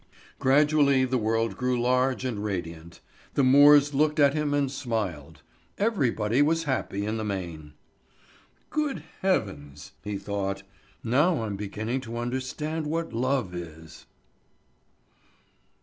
[0.39, 3.01] Gradually the world grew large and radiant.
[3.35, 5.43] The moors looked at him and smiled.
[5.77, 7.73] Everybody was happy in the main.
[8.71, 10.63] "Good heavens!" he thought.
[11.03, 14.07] "Now I'm beginning to understand what love is."